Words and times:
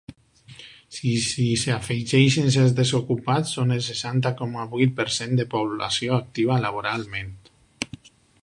Si 0.95 1.09
s’hi 1.25 1.45
afegeixen 1.73 2.49
els 2.63 2.73
desocupats, 2.81 3.53
són 3.59 3.75
el 3.77 3.85
seixanta 3.91 4.33
coma 4.43 4.67
vuit 4.75 4.97
per 5.01 5.09
cent 5.19 5.39
de 5.43 5.49
població 5.55 6.19
activa 6.21 6.61
laboralment. 6.69 7.33